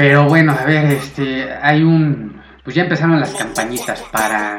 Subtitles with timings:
[0.00, 4.56] Pero bueno, a ver, este, hay un, pues ya empezaron las campañitas para,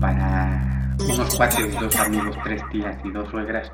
[0.00, 3.70] para unos cuates, dos amigos, tres tías y dos suegras,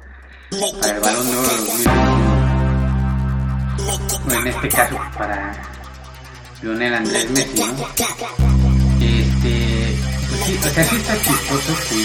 [0.80, 4.41] para el Balón de Oro 2021.
[4.41, 5.52] En este caso, para
[6.60, 7.70] Lionel Andrés Messi, ¿no?
[9.01, 9.96] Este,
[10.29, 12.02] pues sí, o sea, está chistoso que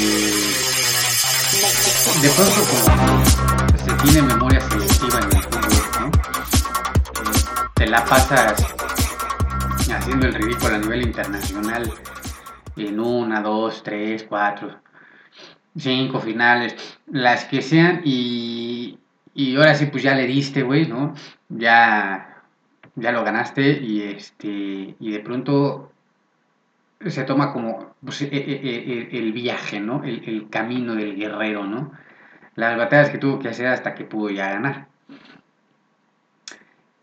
[2.22, 2.86] de pronto como
[3.84, 5.69] se tiene memoria selectiva en el fútbol,
[7.90, 8.64] la pasas
[9.92, 11.92] haciendo el ridículo a nivel internacional
[12.78, 14.80] en una, dos, tres, cuatro,
[15.76, 19.00] cinco finales, las que sean, y,
[19.34, 21.16] y ahora sí, pues ya le diste, güey, ¿no?
[21.50, 22.44] Ya,
[22.96, 25.92] ya lo ganaste y este, y de pronto
[27.08, 30.04] se toma como pues, e, e, e, el viaje, ¿no?
[30.04, 31.92] El, el, camino del guerrero, ¿no?
[32.56, 34.89] Las batallas que tuvo que hacer hasta que pudo ya ganar.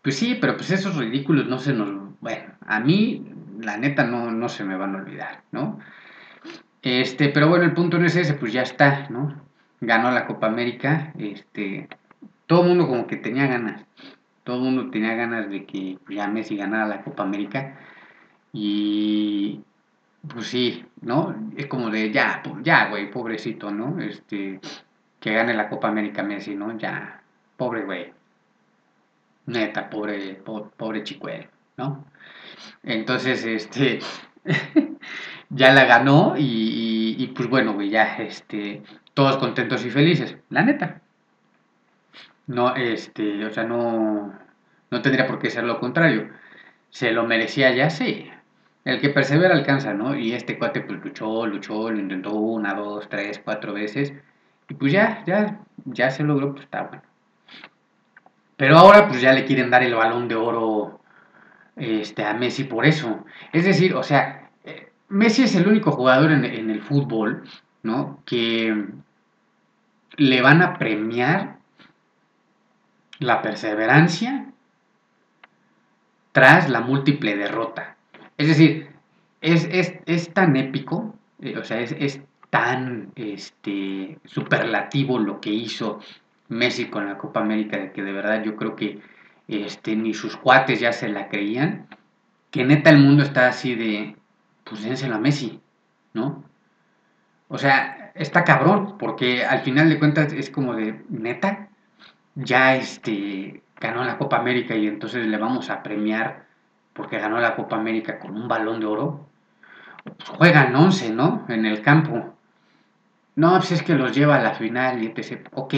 [0.07, 1.89] Pues sí, pero pues esos ridículos no se nos...
[2.21, 3.25] Bueno, a mí,
[3.59, 5.79] la neta, no, no se me van a olvidar, ¿no?
[6.81, 9.35] Este, pero bueno, el punto no es ese, pues ya está, ¿no?
[9.81, 11.89] Ganó la Copa América, este...
[12.45, 13.83] Todo el mundo como que tenía ganas.
[14.45, 17.77] Todo el mundo tenía ganas de que ya Messi ganara la Copa América.
[18.53, 19.59] Y,
[20.33, 21.35] pues sí, ¿no?
[21.57, 23.99] Es como de ya, ya, güey, pobrecito, ¿no?
[23.99, 24.61] Este,
[25.19, 26.77] que gane la Copa América Messi, ¿no?
[26.77, 27.23] Ya,
[27.57, 28.16] pobre güey.
[29.47, 30.41] Neta, pobre,
[30.77, 31.47] pobre, chicuel,
[31.77, 32.05] ¿no?
[32.83, 33.99] Entonces, este,
[35.49, 40.63] ya la ganó y, y, pues bueno, güey, ya, este, todos contentos y felices, la
[40.63, 41.01] neta.
[42.47, 44.33] No, este, o sea, no,
[44.91, 46.29] no tendría por qué ser lo contrario.
[46.89, 48.29] Se lo merecía ya, sí,
[48.85, 50.15] el que persevera alcanza, ¿no?
[50.17, 54.13] Y este cuate pues luchó, luchó, lo intentó una, dos, tres, cuatro veces.
[54.69, 57.03] Y pues ya, ya, ya se logró, pues está bueno.
[58.57, 60.99] Pero ahora pues ya le quieren dar el balón de oro
[61.75, 63.23] este, a Messi por eso.
[63.53, 67.43] Es decir, o sea, eh, Messi es el único jugador en, el fútbol,
[67.83, 68.21] ¿no?
[68.25, 68.85] Que
[70.17, 71.57] le van a premiar
[73.19, 74.47] la perseverancia
[76.31, 77.95] tras la múltiple derrota.
[78.37, 78.89] Es decir,
[79.41, 85.99] es, tan épico, eh, o sea, es, tan este, superlativo lo que hizo
[86.49, 89.01] Messi con la Copa América, de que de verdad yo creo que
[89.47, 91.87] este, ni sus cuates ya se la creían,
[92.51, 94.15] que neta el mundo está así de,
[94.63, 95.61] pues dénselo a Messi,
[96.13, 96.43] ¿no?
[97.49, 101.69] O sea, está cabrón, porque al final de cuentas es como de, neta,
[102.35, 106.45] ya este, ganó la Copa América y entonces le vamos a premiar
[106.93, 109.27] porque ganó la Copa América con un balón de oro,
[110.03, 111.45] pues juegan 11, ¿no?
[111.47, 112.33] En el campo.
[113.35, 115.47] No, pues es que los lleva a la final y etc.
[115.53, 115.73] Ok.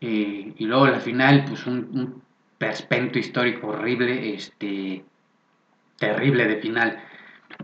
[0.00, 2.22] Eh, y luego la final, pues un,
[2.58, 5.04] perspento histórico horrible, este,
[5.98, 7.02] terrible de final.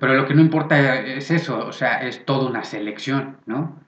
[0.01, 3.79] Pero lo que no importa es eso, o sea, es toda una selección, ¿no?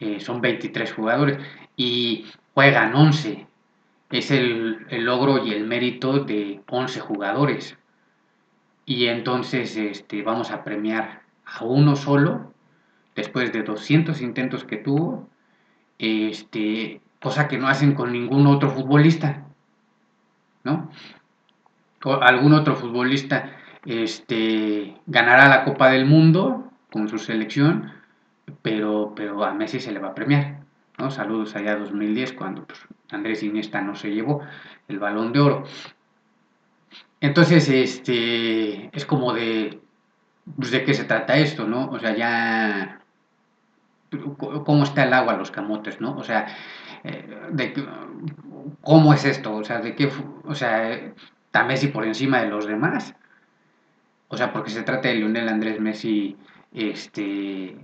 [0.00, 1.38] Eh, son 23 jugadores
[1.76, 3.46] y juegan 11.
[4.10, 7.78] Es el, el, logro y el mérito de 11 jugadores
[8.88, 12.54] y entonces este, vamos a premiar a uno solo
[13.14, 15.28] después de 200 intentos que tuvo,
[15.98, 19.44] este, cosa que no hacen con ningún otro futbolista,
[20.64, 20.90] ¿no?
[22.04, 23.50] Algún otro futbolista
[23.84, 27.92] este, ganará la Copa del Mundo con su selección,
[28.62, 30.60] pero, pero a Messi se le va a premiar,
[30.98, 31.10] ¿no?
[31.10, 32.80] Saludos allá 2010 cuando pues,
[33.10, 34.42] Andrés Iniesta no se llevó
[34.88, 35.64] el balón de oro.
[37.20, 39.80] Entonces, este, es como de,
[40.56, 41.90] pues, de qué se trata esto, ¿no?
[41.90, 43.00] O sea, ya,
[44.64, 46.16] cómo está el agua los camotes, ¿no?
[46.16, 46.46] O sea,
[47.02, 47.74] de,
[48.82, 50.10] cómo es esto, o sea, de qué,
[50.44, 53.14] o sea, está Messi por encima de los demás.
[54.28, 56.36] O sea, porque se trata de Lionel Andrés Messi,
[56.72, 57.76] este,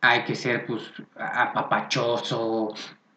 [0.00, 2.74] hay que ser, pues, apapachoso,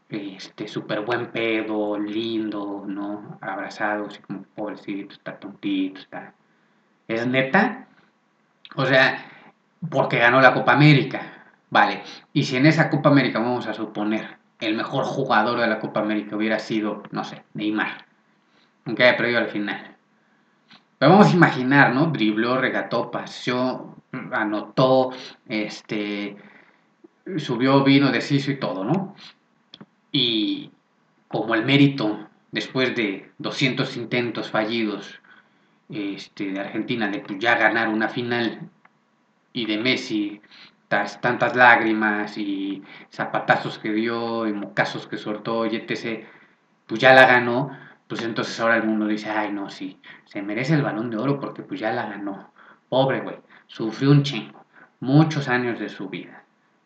[0.10, 3.38] este, súper buen pedo, lindo, ¿no?
[3.42, 6.34] Abrazado, así como pobrecito, está tontito, está...
[7.08, 7.88] ¿Es neta?
[8.76, 9.26] O sea,
[9.90, 12.04] porque ganó la Copa América, vale.
[12.34, 16.00] Y si en esa Copa América, vamos a suponer, el mejor jugador de la Copa
[16.00, 18.06] América hubiera sido, no sé, Neymar,
[18.86, 19.96] aunque haya perdido al final.
[20.98, 22.08] Pero vamos a imaginar, ¿no?
[22.08, 23.96] Dribló, regató, paseó,
[24.32, 25.12] anotó,
[25.48, 26.36] este,
[27.38, 29.16] subió, vino, deshizo y todo, ¿no?
[30.12, 30.72] Y
[31.28, 35.20] como el mérito, después de 200 intentos fallidos
[35.90, 38.70] este, de Argentina, de ya ganar una final,
[39.58, 40.42] y de Messi,
[40.88, 46.26] tantas lágrimas y zapatazos que dio y mocazos que soltó y etc.,
[46.86, 47.72] pues ya la ganó,
[48.08, 51.40] pues entonces ahora el mundo dice, ay, no, sí, se merece el balón de oro
[51.40, 52.52] porque pues ya la ganó.
[52.90, 53.38] Pobre güey,
[53.68, 54.66] sufrió un chingo,
[55.02, 56.44] muchos años de su vida.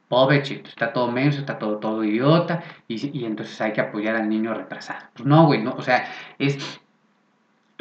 [0.08, 4.16] Pobre chico, está todo menso, está todo, todo idiota, y, y entonces hay que apoyar
[4.16, 5.06] al niño retrasado.
[5.14, 6.06] Pues no, güey, no, o sea,
[6.38, 6.81] es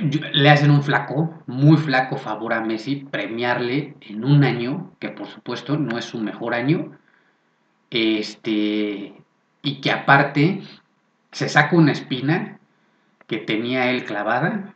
[0.01, 5.27] le hacen un flaco, muy flaco favor a Messi premiarle en un año, que por
[5.27, 6.93] supuesto no es su mejor año,
[7.91, 9.15] este,
[9.63, 10.63] y que aparte
[11.33, 12.59] se saca una espina
[13.27, 14.75] que tenía él clavada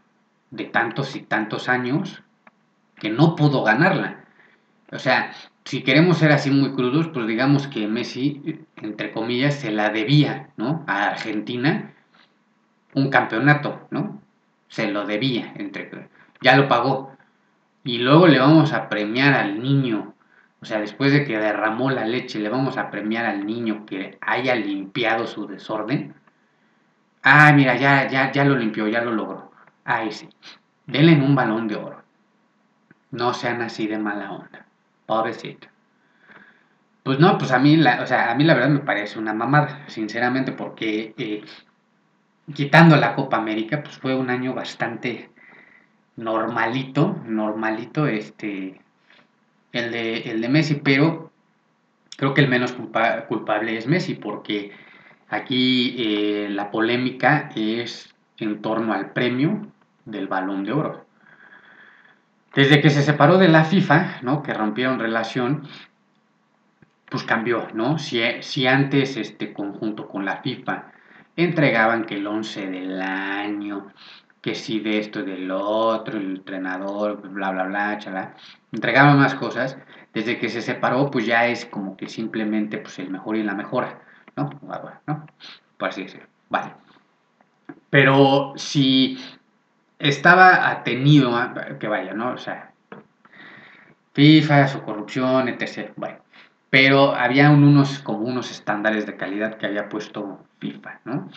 [0.51, 2.23] de tantos y tantos años
[2.97, 4.25] que no pudo ganarla.
[4.93, 5.33] O sea,
[5.65, 10.51] si queremos ser así muy crudos, pues digamos que Messi, entre comillas, se la debía,
[10.57, 10.85] ¿no?
[10.87, 11.95] A Argentina
[12.95, 14.21] un campeonato, ¿no?
[14.75, 15.89] Se lo debía, entre,
[16.41, 17.17] ya lo pagó.
[17.85, 20.15] Y luego le vamos a premiar al niño,
[20.61, 24.19] o sea, después de que derramó la leche, le vamos a premiar al niño que
[24.21, 26.15] haya limpiado su desorden.
[27.23, 29.53] Ah, mira, ya, ya, ya lo limpió, ya lo logró.
[29.85, 30.29] Ahí sí.
[30.87, 32.03] Denle un balón de oro.
[33.13, 34.67] No sean así de mala onda.
[35.07, 35.69] Pobrecito.
[37.05, 39.35] Pues no, pues a mí, la, o sea, a mí la verdad me parece una
[39.35, 41.45] mamada, sinceramente, porque eh,
[42.53, 45.31] quitando la Copa América, pues fue un año bastante
[46.17, 48.81] normalito, normalito este,
[49.73, 51.31] el de, el de Messi, pero
[52.17, 52.73] creo que el menos
[53.29, 54.73] culpable es Messi, porque
[55.29, 59.67] aquí eh, la polémica es en torno al premio
[60.05, 61.07] del balón de oro.
[62.55, 64.43] Desde que se separó de la FIFA, ¿no?
[64.43, 65.67] que rompieron relación,
[67.07, 67.99] pues cambió, ¿no?
[67.99, 70.93] Si, si antes este conjunto con la FIFA
[71.37, 73.93] entregaban que el 11 del año,
[74.41, 78.35] que si de esto y del otro, el entrenador, bla, bla, bla, chala.
[78.73, 79.79] Entregaban más cosas.
[80.13, 83.55] Desde que se separó, pues ya es como que simplemente pues, el mejor y la
[83.55, 84.03] mejora,
[84.37, 84.51] ¿no?
[84.69, 85.27] Ah, ¿no?
[85.79, 86.29] Por así decirlo.
[86.51, 86.75] Vale.
[87.91, 89.19] Pero si
[89.99, 91.33] estaba atenido,
[91.81, 92.33] que vaya, ¿no?
[92.33, 92.73] O sea,
[94.13, 95.93] FIFA, su corrupción, etc.
[95.97, 96.19] Bueno,
[96.75, 101.31] pero había unos como unos estándares de calidad que había puesto FIFA, ¿no?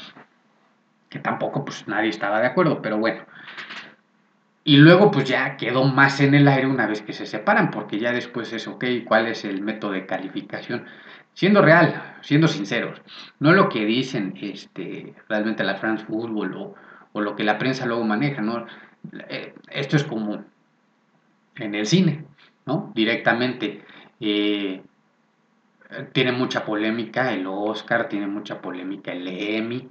[1.10, 3.22] Que tampoco pues nadie estaba de acuerdo, pero bueno.
[4.64, 8.00] Y luego pues ya quedó más en el aire una vez que se separan, porque
[8.00, 10.86] ya después es, ok, ¿cuál es el método de calificación?
[11.36, 13.00] Siendo real, siendo sinceros,
[13.38, 16.74] no lo que dicen este, realmente la France Football o,
[17.14, 18.66] o lo que la prensa luego maneja, ¿no?
[19.30, 20.44] Eh, esto es como
[21.58, 22.26] en el cine,
[22.66, 22.92] ¿no?
[22.96, 23.86] Directamente.
[24.20, 24.82] Eh,
[26.12, 29.88] tiene mucha polémica el Oscar, tiene mucha polémica el Emmy,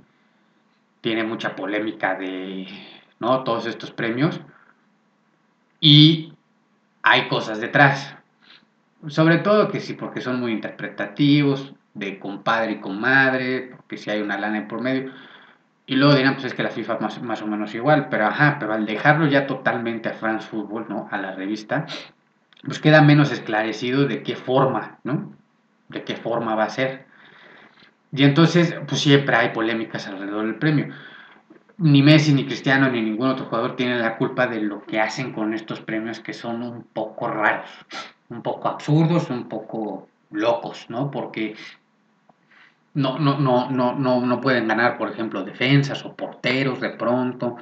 [1.01, 2.67] tiene mucha polémica de
[3.19, 3.45] ¿no?
[3.45, 4.41] todos estos premios
[5.81, 6.33] y
[7.03, 8.15] hay cosas detrás.
[9.09, 14.21] Sobre todo que sí, porque son muy interpretativos, de compadre y comadre, porque si hay
[14.21, 15.13] una lana por medio.
[15.87, 18.57] Y luego dirán, pues es que la FIFA más, más o menos igual, pero ajá,
[18.59, 21.09] pero al dejarlo ya totalmente a France Football, ¿no?
[21.13, 21.87] A la revista,
[22.65, 25.36] pues queda menos esclarecido de qué forma, ¿no?
[25.89, 27.07] De qué forma va a ser.
[28.13, 30.89] Y entonces, pues siempre hay polémicas alrededor del premio.
[31.79, 35.33] Ni Messi, ni Cristiano, ni ningún otro jugador tiene la culpa de lo que hacen
[35.33, 37.71] con estos premios que son un poco raros,
[38.31, 41.11] un poco absurdos, un poco locos, ¿no?
[41.11, 41.55] Porque
[42.95, 47.59] no, no, no, no, no, no pueden ganar, por ejemplo, defensas o porteros de pronto.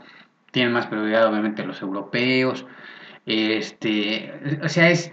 [0.53, 2.65] Tienen más prioridad, obviamente, los europeos.
[3.27, 5.11] Este, o sea, es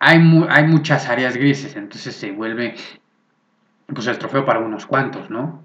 [0.00, 2.74] hay, hay muchas áreas grises, entonces se vuelve
[3.86, 5.64] pues el trofeo para unos cuantos, ¿no?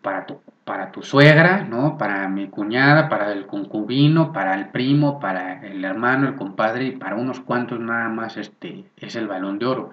[0.00, 1.98] Para tu, para tu suegra, ¿no?
[1.98, 6.92] Para mi cuñada, para el concubino, para el primo, para el hermano, el compadre, y
[6.92, 9.90] para unos cuantos nada más este, es el balón de oro.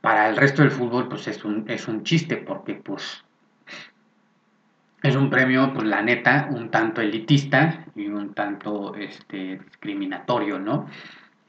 [0.00, 3.24] Para el resto del fútbol, pues es un, es un chiste, porque pues
[5.02, 10.86] es un premio, pues la neta, un tanto elitista y un tanto este, discriminatorio, ¿no?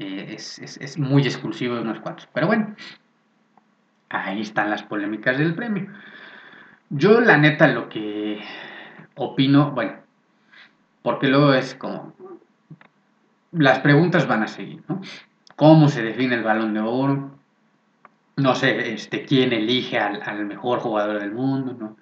[0.02, 2.28] Eh, es, muy exclusivo de unos cuantos.
[2.34, 2.76] Pero bueno,
[4.10, 5.92] ahí están las polémicas del premio.
[6.90, 8.42] Yo la neta lo que
[9.16, 9.94] opino, bueno,
[11.04, 12.16] porque luego es como,
[13.52, 15.02] las preguntas van a seguir, ¿no?
[15.56, 17.38] ¿Cómo se define el balón de oro?
[18.38, 21.98] No sé, este, quién elige al, al mejor jugador del mundo, ¿no?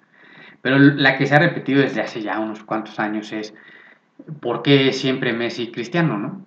[0.62, 3.54] Pero la que se ha repetido desde hace ya unos cuantos años es,
[4.40, 6.46] ¿por qué siempre Messi Cristiano, no?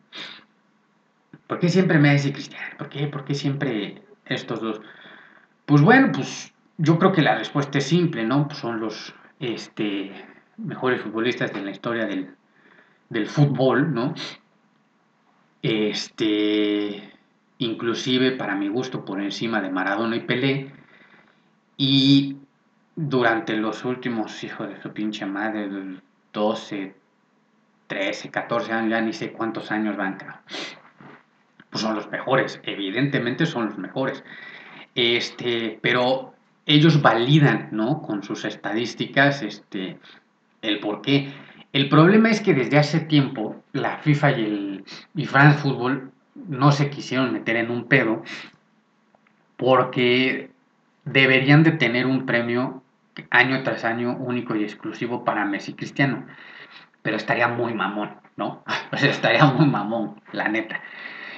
[1.48, 2.76] ¿Por qué siempre Messi y Cristiano?
[2.78, 3.08] ¿Por qué?
[3.08, 4.82] ¿Por qué siempre estos dos?
[5.66, 8.48] Pues bueno, pues yo creo que la respuesta es simple, ¿no?
[8.48, 10.12] Pues son los este,
[10.58, 12.36] mejores futbolistas de la historia del,
[13.10, 14.14] del fútbol, ¿no?
[15.62, 17.14] Este,
[17.58, 20.72] inclusive para mi gusto por encima de Maradona y Pelé.
[21.78, 22.38] Y
[22.96, 25.70] durante los últimos, hijos de su pinche madre,
[26.32, 26.96] 12,
[27.88, 30.18] 13, 14 años, ya ni sé cuántos años van,
[31.74, 34.24] pues son los mejores, evidentemente son los mejores.
[34.94, 36.36] Este, pero
[36.68, 38.04] ellos validan, ¿no?
[38.04, 39.98] Con sus estadísticas, este,
[40.62, 41.34] el por qué.
[41.74, 46.72] El problema es que desde hace tiempo la FIFA y el y France Football no
[46.72, 48.22] se quisieron meter en un pedo
[49.58, 50.52] porque
[51.06, 52.84] deberían de tener un premio
[53.32, 56.28] año tras año único y exclusivo para Messi Cristiano.
[57.02, 58.64] Pero estaría muy mamón, ¿no?
[58.96, 60.80] Sea, estaría muy mamón, la neta.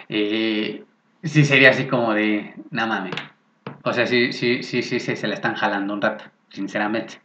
[0.09, 0.83] Eh,
[1.23, 3.15] sí sería así como de, nada mames.
[3.83, 7.21] O sea, sí, sí, sí, sí, sí, se la están jalando un rato, sinceramente.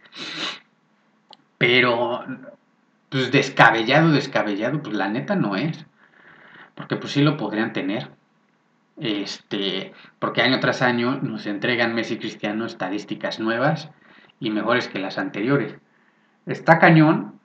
[1.58, 2.25] Pero,
[3.08, 5.87] pues descabellado, descabellado, pues la neta no es.
[6.75, 8.10] Porque pues sí lo podrían tener.
[8.99, 13.90] Este, porque año tras año nos entregan Messi Cristiano estadísticas nuevas
[14.38, 15.75] y mejores que las anteriores.
[16.46, 17.40] Está cañón,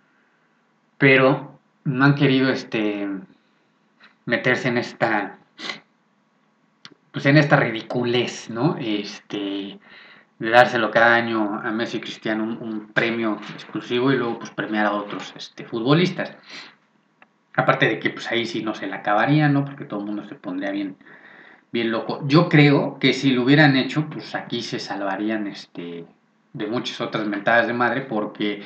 [0.98, 3.08] pero no han querido este
[4.26, 5.38] meterse en esta
[7.12, 8.76] pues en esta ridiculez, ¿no?
[8.78, 9.80] Este
[10.40, 14.94] de dárselo cada año a Messi Cristiano un, premio exclusivo y luego pues premiar a
[14.94, 16.36] otros este, futbolistas.
[17.56, 19.64] Aparte de que pues ahí sí no se la acabaría, ¿no?
[19.64, 20.98] Porque todo el mundo se pondría bien,
[21.72, 22.20] bien loco.
[22.28, 26.06] Yo creo que si lo hubieran hecho, pues aquí se salvarían este,
[26.52, 28.62] de muchas otras mentadas de madre porque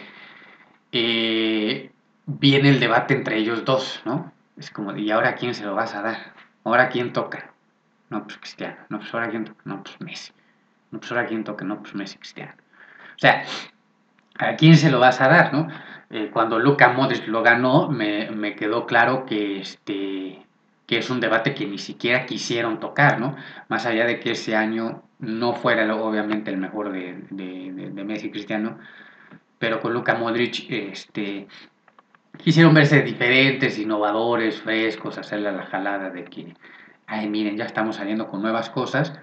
[0.92, 1.92] eh,
[2.26, 4.32] viene el debate entre ellos dos, ¿no?
[4.60, 6.18] Es como, ¿y ahora quién se lo vas a dar?
[6.66, 7.54] ¿Ahora quién toca?
[8.10, 8.76] No, pues Cristiano.
[8.90, 9.62] No, pues ahora quién toca?
[9.64, 10.34] No, pues Messi.
[10.92, 11.64] No, pues ahora quién toca?
[11.64, 12.52] No, pues Messi Cristiano.
[13.16, 13.44] O sea,
[14.38, 15.70] ¿a quién se lo vas a dar, no?
[16.10, 20.46] Eh, cuando Luca Modric lo ganó, me, me, quedó claro que, este,
[20.88, 23.38] que es un debate que ni siquiera quisieron tocar, ¿no?
[23.70, 28.32] Más allá de que ese año no fuera obviamente el mejor de, de, de Messi
[28.32, 28.78] Cristiano,
[29.60, 31.48] pero con Luka Modric este,
[32.38, 36.54] quisieron verse diferentes, innovadores, frescos, hacerle la jalada de que,
[37.08, 39.14] ay, miren, ya estamos saliendo con nuevas cosas,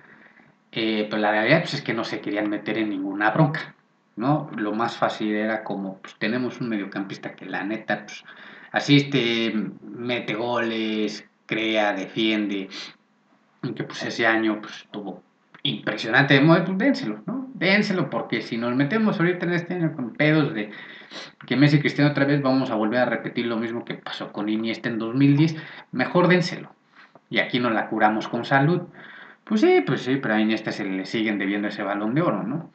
[0.72, 3.74] eh, pero la realidad pues, es que no se querían meter en ninguna bronca,
[4.16, 4.50] ¿no?
[4.56, 8.24] Lo más fácil era como, pues tenemos un mediocampista que la neta, pues,
[8.72, 12.68] asiste, mete goles, crea, defiende,
[13.74, 15.22] que pues ese año pues tuvo
[15.62, 17.50] impresionante, pues dénselo, ¿no?
[17.54, 20.70] Dénselo, porque si nos metemos ahorita en este año con pedos de
[21.46, 24.32] que Messi y Cristiano otra vez vamos a volver a repetir lo mismo que pasó
[24.32, 25.56] con Iniesta en 2010,
[25.92, 26.74] mejor dénselo.
[27.30, 28.82] Y aquí nos la curamos con salud.
[29.44, 32.42] Pues sí, pues sí, pero a Iniesta se le siguen debiendo ese balón de oro,
[32.42, 32.70] ¿no?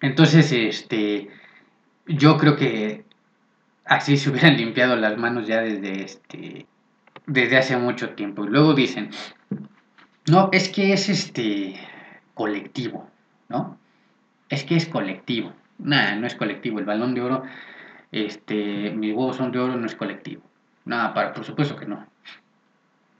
[0.00, 1.28] Entonces, este,
[2.06, 3.04] yo creo que
[3.84, 6.66] así se hubieran limpiado las manos ya desde este,
[7.26, 8.44] desde hace mucho tiempo.
[8.44, 9.10] Y luego dicen,
[10.28, 11.74] no, es que es este
[12.34, 13.08] colectivo,
[13.48, 13.78] ¿no?
[14.48, 15.52] Es que es colectivo.
[15.78, 16.78] Nada, no es colectivo.
[16.78, 17.42] El balón de oro,
[18.12, 20.42] este, mis huevos son de oro, no es colectivo.
[20.84, 22.06] Nada, para, por supuesto que no.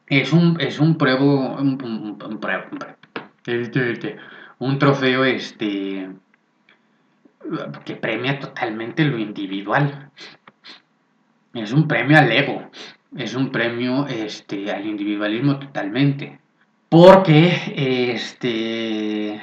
[0.07, 2.41] Es un, es un pruebo, un, un, un,
[4.59, 6.09] un trofeo, este,
[7.85, 10.11] que premia totalmente lo individual.
[11.55, 12.71] Es un premio al ego.
[13.17, 16.41] Es un premio este, al individualismo totalmente.
[16.89, 19.41] Porque este,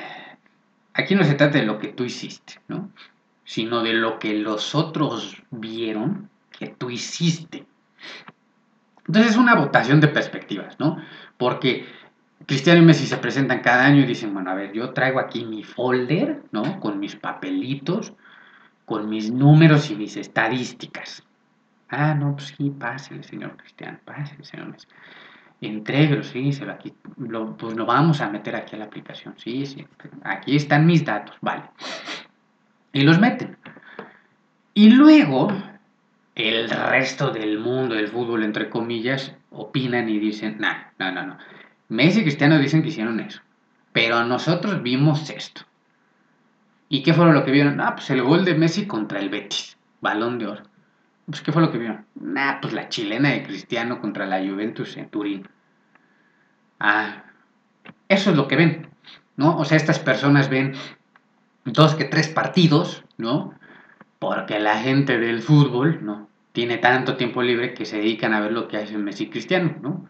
[0.96, 2.90] aquí no se trata de lo que tú hiciste, ¿no?
[3.44, 7.66] Sino de lo que los otros vieron que tú hiciste.
[9.06, 10.98] Entonces es una votación de perspectivas, ¿no?
[11.38, 11.86] Porque
[12.48, 15.46] Cristiano y Messi se presentan cada año y dicen, bueno, a ver, yo traigo aquí
[15.46, 16.80] mi folder, ¿no?
[16.80, 18.14] Con mis papelitos,
[18.86, 21.24] con mis números y mis estadísticas.
[21.90, 24.88] Ah, no, pues sí, pásele, señor Cristiano, pásele, señor Messi
[25.62, 29.34] entreguelo, sí, se lo, aquí, lo, pues lo vamos a meter aquí a la aplicación,
[29.38, 29.86] sí, sí,
[30.24, 31.64] aquí están mis datos, vale.
[32.94, 33.58] Y los meten.
[34.74, 35.48] Y luego
[36.36, 40.70] el resto del mundo del fútbol, entre comillas, opinan y dicen, no,
[41.00, 41.38] no, no, no.
[41.88, 43.42] Messi y Cristiano dicen que hicieron eso,
[43.94, 45.62] pero nosotros vimos esto.
[46.90, 47.80] ¿Y qué fue lo que vieron?
[47.80, 50.64] Ah, pues el gol de Messi contra el Betis, balón de oro.
[51.25, 52.05] Pues, ¿qué fue lo que vieron?
[52.15, 55.48] Nah, pues la chilena de Cristiano contra la Juventus en Turín.
[56.79, 57.24] Ah,
[58.10, 58.89] eso es lo que ven,
[59.36, 59.58] ¿no?
[59.58, 60.74] O sea, estas personas ven
[61.65, 63.53] dos que tres partidos, ¿no?
[64.20, 66.29] Porque la gente del fútbol, ¿no?
[66.51, 70.08] Tiene tanto tiempo libre que se dedican a ver lo que hace Messi Cristiano, ¿no?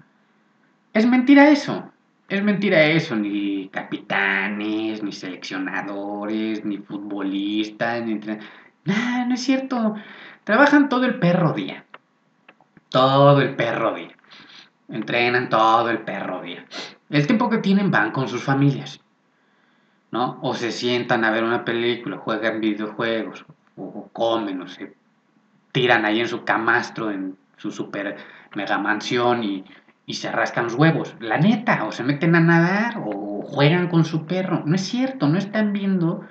[0.93, 1.91] Es mentira eso.
[2.27, 8.19] Es mentira eso, ni capitanes, ni seleccionadores, ni futbolistas, ni...
[8.85, 9.95] Nah, no es cierto.
[10.45, 11.83] Trabajan todo el perro día.
[12.89, 14.15] Todo el perro día.
[14.87, 16.65] Entrenan todo el perro día.
[17.09, 19.01] El tiempo que tienen van con sus familias.
[20.15, 20.39] ¿no?
[20.41, 24.95] O se sientan a ver una película, juegan videojuegos, o comen, o se
[25.73, 28.15] tiran ahí en su camastro, en su super
[28.55, 29.65] mega mansión y,
[30.05, 31.15] y se rascan los huevos.
[31.19, 34.63] La neta, o se meten a nadar, o juegan con su perro.
[34.65, 36.25] No es cierto, no están viendo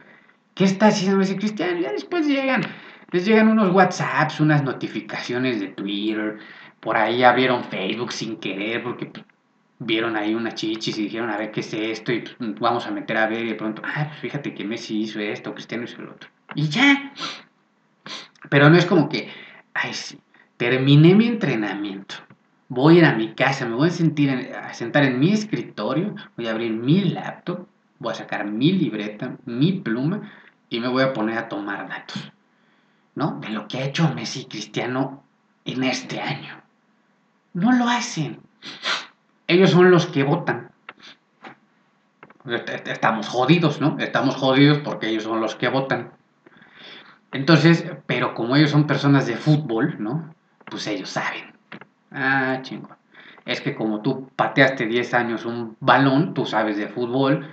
[0.54, 1.78] qué está haciendo ese cristiano.
[1.78, 2.62] Ya después llegan,
[3.14, 6.36] les llegan unos WhatsApps, unas notificaciones de Twitter,
[6.80, 9.08] por ahí abrieron Facebook sin querer, porque
[9.78, 12.90] vieron ahí una chichis y dijeron, a ver qué es esto, y pues, vamos a
[12.90, 16.02] meter a ver, y de pronto, ah, pues fíjate que Messi hizo esto, Cristiano hizo
[16.02, 16.28] el otro.
[16.56, 17.12] Y ya.
[18.50, 19.28] Pero no es como que,
[19.74, 20.18] ay, sí,
[20.56, 22.16] terminé mi entrenamiento,
[22.68, 26.16] voy a ir a mi casa, me voy a, sentir a sentar en mi escritorio,
[26.36, 27.68] voy a abrir mi laptop,
[28.00, 30.32] voy a sacar mi libreta, mi pluma,
[30.68, 32.33] y me voy a poner a tomar datos,
[33.14, 33.38] ¿no?
[33.40, 35.22] De lo que ha hecho Messi Cristiano
[35.64, 36.60] en este año.
[37.52, 38.40] No lo hacen
[39.46, 40.70] ellos son los que votan.
[42.86, 43.96] Estamos jodidos, ¿no?
[43.98, 46.12] Estamos jodidos porque ellos son los que votan.
[47.32, 50.34] Entonces, pero como ellos son personas de fútbol, ¿no?
[50.66, 51.52] Pues ellos saben.
[52.10, 52.88] Ah, chingo.
[53.44, 57.50] Es que como tú pateaste 10 años un balón, tú sabes de fútbol,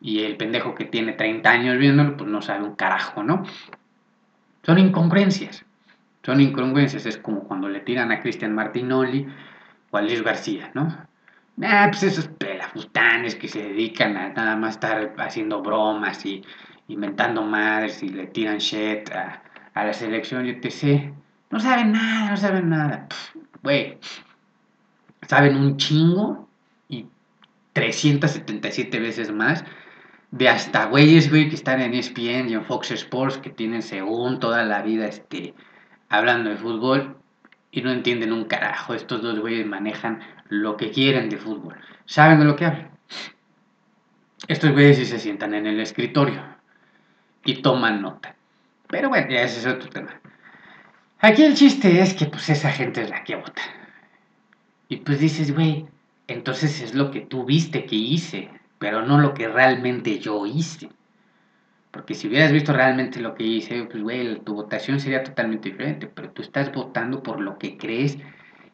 [0.00, 3.44] y el pendejo que tiene 30 años viéndolo, pues no sabe un carajo, ¿no?
[4.70, 5.64] Son incongruencias.
[6.22, 7.04] Son incongruencias.
[7.04, 9.26] Es como cuando le tiran a Cristian Martinoli
[9.90, 10.96] o a Luis García, ¿no?
[11.60, 16.44] Ah, pues esos pelafutanes que se dedican a nada más estar haciendo bromas y
[16.86, 19.42] inventando madres y le tiran shit a,
[19.74, 21.12] la selección y etc.
[21.50, 23.08] No saben nada, no saben nada.
[23.64, 23.98] Güey,
[25.26, 26.48] saben un chingo
[26.88, 27.06] y
[27.72, 29.64] 377 veces más
[30.30, 34.38] de hasta güeyes, güey, que están en ESPN y en Fox Sports que tienen según
[34.38, 35.54] toda la vida este,
[36.08, 37.16] hablando de fútbol
[37.72, 38.94] y no entienden un carajo.
[38.94, 41.76] Estos dos güeyes manejan lo que quieren de fútbol.
[42.06, 42.90] Saben de lo que hablan.
[44.48, 46.42] Estos güeyes sí se sientan en el escritorio
[47.44, 48.34] y toman nota.
[48.88, 50.20] Pero bueno, ya ese es otro tema.
[51.20, 53.62] Aquí el chiste es que pues esa gente es la que vota.
[54.88, 55.86] Y pues dices, güey,
[56.26, 60.88] entonces es lo que tú viste que hice, pero no lo que realmente yo hice.
[61.90, 66.06] Porque si hubieras visto realmente lo que hice, pues güey, tu votación sería totalmente diferente,
[66.06, 68.16] pero tú estás votando por lo que crees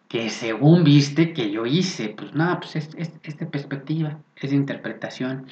[0.08, 5.48] que según viste que yo hice, pues no, pues es, de perspectiva, es de interpretación.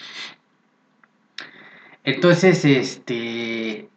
[2.04, 3.88] Entonces, este,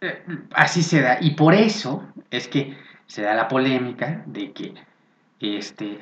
[0.00, 2.74] eh, así se da, y por eso es que
[3.06, 4.74] se da la polémica de que,
[5.40, 5.98] este,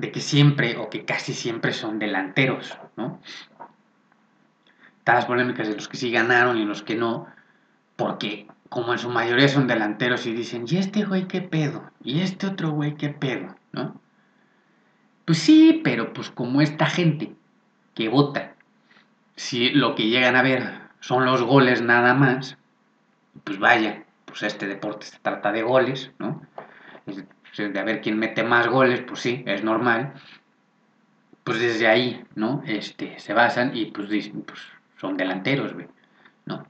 [0.00, 3.20] de que siempre o que casi siempre son delanteros, ¿no?
[5.06, 7.26] Las polémicas de los que sí ganaron y los que no,
[7.96, 11.90] porque como en su mayoría son delanteros y dicen, ¿y este güey qué pedo?
[12.04, 13.56] ¿Y este otro güey qué pedo?
[13.72, 14.00] ¿No?
[15.24, 17.34] Pues sí, pero pues como esta gente
[17.94, 18.54] que vota,
[19.34, 22.56] si lo que llegan a ver son los goles nada más,
[23.42, 26.40] pues vaya, pues este deporte se trata de goles, ¿no?
[27.56, 30.14] De a ver quién mete más goles, pues sí, es normal.
[31.44, 32.62] Pues desde ahí, ¿no?
[32.66, 34.60] Este, se basan y pues dicen, pues
[34.98, 35.88] son delanteros, güey,
[36.46, 36.66] ¿no?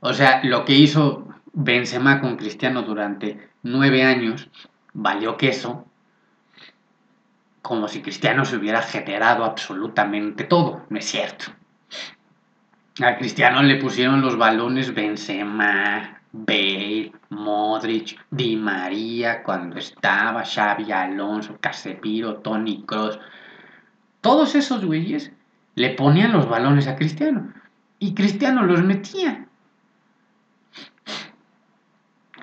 [0.00, 4.50] O sea, lo que hizo Benzema con Cristiano durante nueve años
[4.92, 5.86] valió queso,
[7.62, 11.46] como si Cristiano se hubiera generado absolutamente todo, no es cierto.
[13.02, 21.56] A Cristiano le pusieron los balones Benzema, Bale, Modric, Di María cuando estaba, Xavi Alonso,
[21.60, 23.20] Casemiro, Tony Cross.
[24.20, 25.30] Todos esos güeyes
[25.76, 27.52] le ponían los balones a Cristiano
[28.00, 29.46] y Cristiano los metía.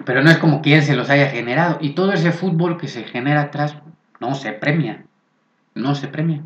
[0.06, 1.78] Pero no es como él se los haya generado.
[1.82, 3.76] Y todo ese fútbol que se genera atrás
[4.22, 5.04] no se premia.
[5.76, 6.42] No se premia.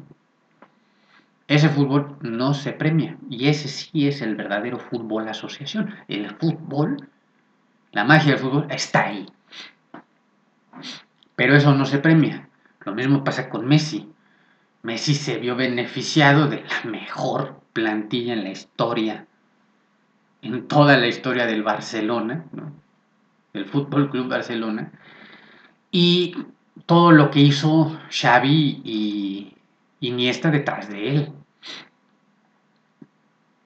[1.48, 3.18] Ese fútbol no se premia.
[3.30, 5.94] Y ese sí es el verdadero fútbol asociación.
[6.08, 7.08] El fútbol,
[7.96, 9.26] la magia del fútbol está ahí.
[11.38, 12.50] Pero eso no se premia.
[12.82, 14.12] Lo mismo pasa con Messi.
[14.84, 19.26] Messi se vio beneficiado de la mejor plantilla en la historia,
[20.42, 22.74] en toda la historia del Barcelona, ¿no?
[23.54, 24.92] el Fútbol Club Barcelona,
[25.90, 26.36] y
[26.86, 29.56] todo lo que hizo Xavi y
[30.02, 31.34] Iniesta detrás de él.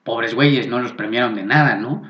[0.04, 2.04] Pobres güeyes, no los premiaron de nada, ¿no?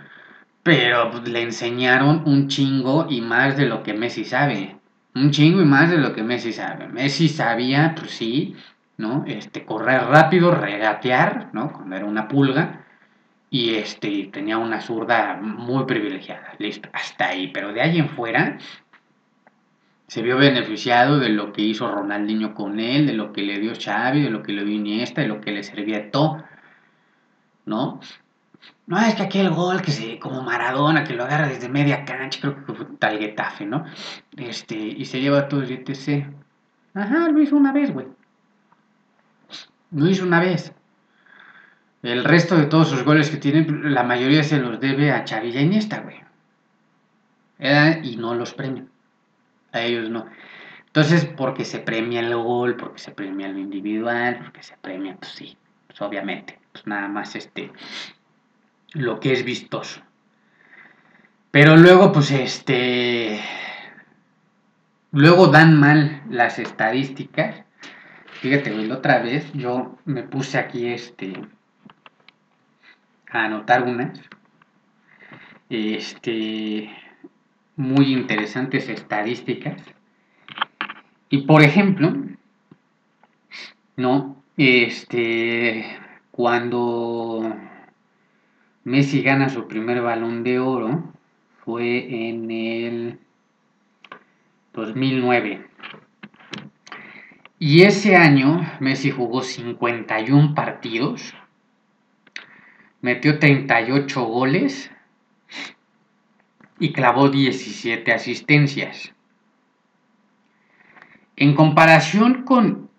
[0.63, 4.77] Pero pues, le enseñaron un chingo y más de lo que Messi sabe.
[5.15, 6.89] Un chingo y más de lo que Messi sabe.
[6.89, 8.57] Messi sabía, pues sí,
[8.97, 9.25] ¿no?
[9.27, 11.73] Este, correr rápido, regatear, ¿no?
[11.73, 12.85] Cuando era una pulga
[13.51, 16.55] y este tenía una zurda muy privilegiada.
[16.59, 17.49] Listo, hasta ahí.
[17.49, 18.59] Pero de ahí en fuera
[20.07, 23.73] se vio beneficiado de lo que hizo Ronaldinho con él, de lo que le dio
[23.75, 26.43] Xavi, de lo que le dio Iniesta, de lo que le servía todo.
[27.71, 28.01] ¿no?
[28.91, 32.41] No, es que aquel gol que se, como Maradona, que lo agarra desde media cancha,
[32.41, 33.85] creo que fue tal Getafe, ¿no?
[34.37, 36.27] Este, y se lleva todo el etc.
[36.95, 38.09] Ajá, lo hizo una vez, güey.
[39.93, 40.75] Lo hizo una vez.
[42.03, 45.61] El resto de todos sus goles que tienen, la mayoría se los debe a Chavilla
[45.61, 46.17] y Iniesta, güey.
[48.03, 48.91] y no los premian.
[49.71, 50.27] A ellos no.
[50.87, 55.31] Entonces, porque se premia el gol, porque se premia lo individual, porque se premia, pues
[55.31, 57.71] sí, pues obviamente, pues nada más este,
[58.95, 60.01] lo que es vistoso.
[61.51, 63.41] Pero luego, pues este,
[65.11, 67.65] luego dan mal las estadísticas.
[68.41, 71.33] Fíjate, güey, la otra vez yo me puse aquí este,
[73.31, 74.21] a anotar unas,
[75.69, 76.91] este,
[77.77, 79.83] muy interesantes estadísticas.
[81.29, 82.15] Y por ejemplo,
[83.97, 84.43] ¿no?
[84.57, 85.85] Este,
[86.31, 87.55] cuando
[88.85, 91.13] Messi gana su primer balón de oro,
[91.65, 93.19] fue en el
[94.73, 95.67] 2009.
[97.59, 101.35] Y ese año Messi jugó 51 partidos
[103.01, 104.91] metió 38 goles
[106.79, 109.15] y clavó 17 asistencias.
[111.37, 112.91] En comparación con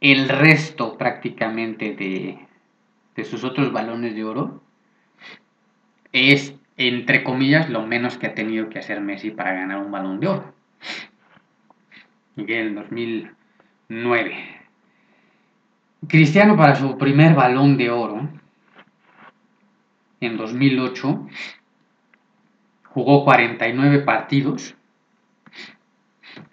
[0.00, 2.46] el resto prácticamente de,
[3.14, 4.62] de sus otros balones de oro,
[6.14, 10.20] es, entre comillas, lo menos que ha tenido que hacer Messi para ganar un balón
[10.20, 10.54] de oro.
[12.36, 14.36] Y en el 2009.
[16.08, 18.28] Cristiano para su primer balón de oro
[20.20, 21.26] en 2008
[22.84, 24.76] jugó 49 partidos,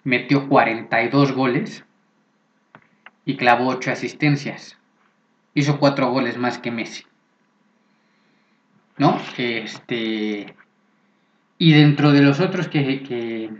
[0.02, 1.84] metió 42 goles
[3.24, 4.78] y clavó 8 asistencias.
[5.54, 7.04] Hizo 4 goles más que Messi.
[8.98, 9.18] ¿No?
[9.36, 10.54] Este.
[11.58, 13.50] Y dentro de los otros que, que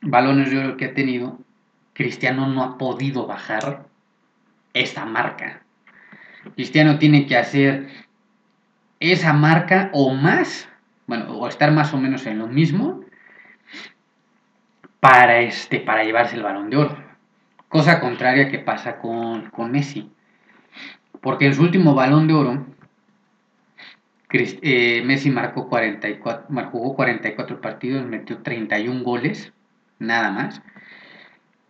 [0.00, 1.38] balones de oro que ha tenido,
[1.92, 3.86] Cristiano no ha podido bajar
[4.74, 5.62] esa marca.
[6.54, 7.88] Cristiano tiene que hacer
[9.00, 10.68] esa marca o más,
[11.06, 13.00] bueno, o estar más o menos en lo mismo
[15.00, 16.96] para, este, para llevarse el balón de oro.
[17.68, 20.10] Cosa contraria que pasa con, con Messi.
[21.20, 22.66] Porque en su último balón de oro,
[24.30, 29.52] eh, Messi marcó 44, jugó 44 partidos, metió 31 goles,
[29.98, 30.62] nada más.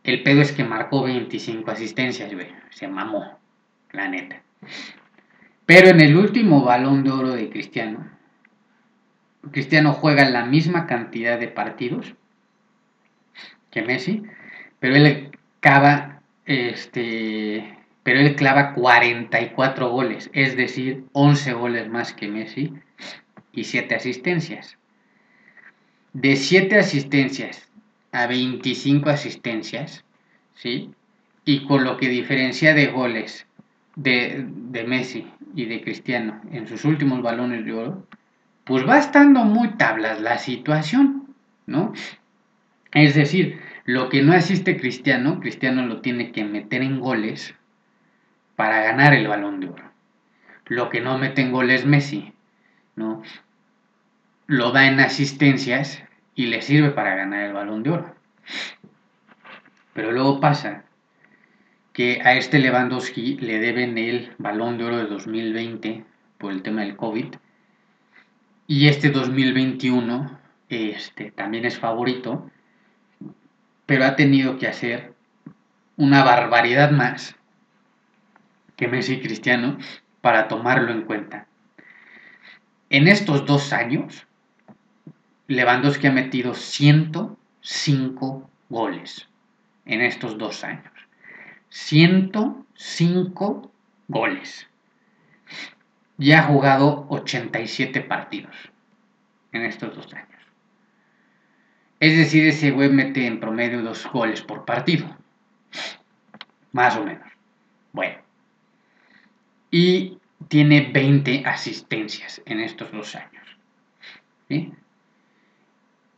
[0.04, 2.48] El pedo es que marcó 25 asistencias, güey.
[2.70, 3.38] Se mamó,
[3.92, 4.40] la neta.
[5.66, 8.08] Pero en el último balón de oro de Cristiano,
[9.50, 12.14] Cristiano juega la misma cantidad de partidos
[13.70, 14.22] que Messi,
[14.78, 22.28] pero él clava, este, pero él clava 44 goles, es decir, 11 goles más que
[22.28, 22.72] Messi
[23.50, 24.78] y 7 asistencias.
[26.12, 27.68] De 7 asistencias
[28.12, 30.04] a 25 asistencias,
[30.54, 30.92] ¿sí?
[31.44, 33.48] Y con lo que diferencia de goles
[33.96, 38.06] de, de Messi y de Cristiano en sus últimos balones de oro,
[38.62, 41.34] pues va estando muy tablas la situación,
[41.66, 41.92] ¿no?
[42.92, 47.55] Es decir, lo que no asiste Cristiano, Cristiano lo tiene que meter en goles
[48.56, 49.84] para ganar el balón de oro.
[50.66, 52.32] Lo que no mete en goles Messi,
[52.96, 53.22] ¿no?
[54.46, 56.02] Lo da en asistencias
[56.34, 58.14] y le sirve para ganar el balón de oro.
[59.92, 60.84] Pero luego pasa
[61.92, 66.04] que a este Lewandowski le deben el balón de oro de 2020
[66.38, 67.34] por el tema del COVID.
[68.66, 70.38] Y este 2021
[70.68, 72.50] este, también es favorito,
[73.86, 75.14] pero ha tenido que hacer
[75.96, 77.35] una barbaridad más
[78.76, 79.78] que Messi y Cristiano
[80.20, 81.46] para tomarlo en cuenta.
[82.90, 84.26] En estos dos años,
[85.48, 89.28] Lewandowski ha metido 105 goles
[89.84, 90.92] en estos dos años.
[91.70, 93.72] 105
[94.08, 94.68] goles.
[96.18, 98.54] Y ha jugado 87 partidos
[99.52, 100.26] en estos dos años.
[101.98, 105.16] Es decir, ese güey mete en promedio dos goles por partido.
[106.72, 107.28] Más o menos.
[107.92, 108.25] Bueno.
[109.78, 110.16] Y
[110.48, 113.44] tiene 20 asistencias en estos dos años.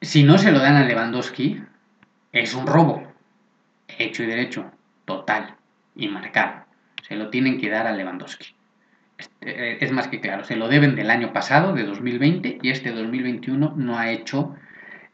[0.01, 1.61] Si no se lo dan a Lewandowski,
[2.31, 3.03] es un robo.
[3.88, 4.71] Hecho y derecho
[5.07, 5.57] total
[5.97, 6.66] y marcado.
[7.03, 8.55] Se lo tienen que dar a Lewandowski.
[9.40, 12.92] Eh, es más que claro, se lo deben del año pasado, de 2020, y este
[12.92, 14.55] 2021 no ha hecho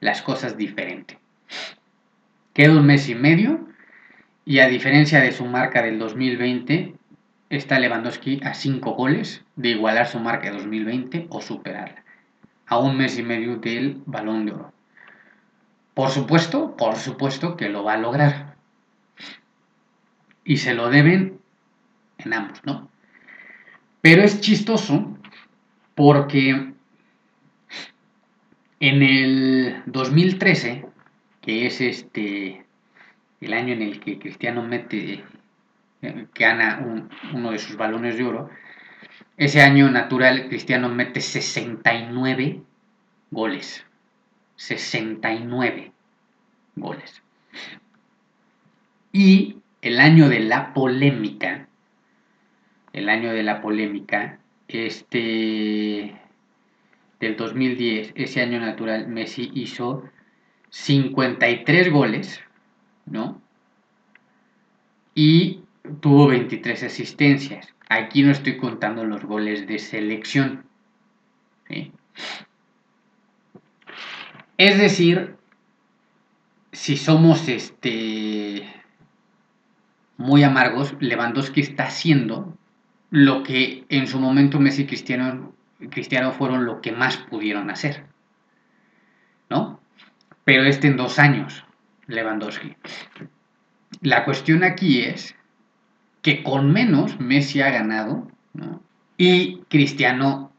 [0.00, 1.18] las cosas diferente.
[2.52, 3.66] Queda un mes y medio,
[4.44, 6.96] y a diferencia de su marca del 2020,
[7.50, 12.04] está Lewandowski a 5 goles de igualar su marca de 2020 o superarla.
[12.66, 14.72] A un mes y medio del balón de oro.
[15.92, 18.56] Por supuesto, por supuesto que lo va a lograr.
[20.44, 21.38] Y se lo deben
[22.18, 22.90] en ambos, ¿no?
[24.00, 25.16] Pero es chistoso
[25.94, 26.72] porque
[28.80, 30.86] en el 2013,
[31.40, 32.66] que es este
[33.40, 35.24] el año en el que Cristiano mete
[36.32, 36.84] que gana
[37.32, 38.50] uno de sus balones de oro,
[39.36, 42.62] ese año natural Cristiano mete 69
[43.30, 43.86] goles.
[44.56, 45.92] 69
[46.76, 47.22] goles.
[49.12, 51.68] Y el año de la polémica,
[52.92, 54.38] el año de la polémica,
[54.68, 56.20] este
[57.20, 60.04] del 2010, ese año natural, Messi hizo
[60.70, 62.40] 53 goles,
[63.06, 63.40] ¿no?
[65.14, 65.63] Y
[66.00, 67.74] tuvo 23 asistencias.
[67.88, 70.64] Aquí no estoy contando los goles de selección.
[74.56, 75.36] Es decir,
[76.72, 78.68] si somos este
[80.16, 82.56] muy amargos, Lewandowski está haciendo
[83.10, 85.54] lo que en su momento Messi y Cristiano,
[85.90, 88.06] Cristiano fueron lo que más pudieron hacer.
[89.50, 89.80] ¿No?
[90.44, 91.64] Pero este en dos años,
[92.06, 92.76] Lewandowski.
[94.00, 95.34] La cuestión aquí es
[96.24, 98.26] que con menos Messi ha ganado
[99.18, 100.50] y Cristiano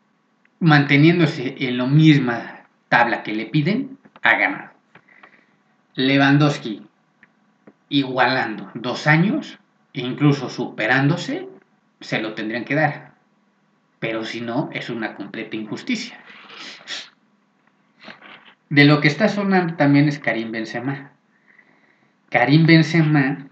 [0.59, 4.71] manteniéndose en la misma tabla que le piden, ha ganado.
[5.95, 6.83] Lewandowski
[7.89, 9.57] igualando dos años
[9.93, 11.49] e incluso superándose,
[11.99, 13.15] se lo tendrían que dar.
[13.99, 16.19] Pero si no, es una completa injusticia.
[18.69, 21.11] De lo que está sonando también es Karim Benzema.
[22.29, 23.47] Karim Benzema